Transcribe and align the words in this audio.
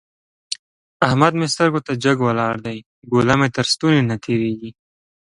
احمد 1.07 1.33
مې 1.39 1.47
سترګو 1.53 1.79
ته 1.87 1.93
جګ 2.03 2.17
ولاړ 2.23 2.55
دی؛ 2.65 2.77
ګوله 3.11 3.35
مې 3.39 3.47
تر 3.55 3.65
ستوني 3.73 4.01
نه 4.09 4.15
تېرېږي. 4.23 4.71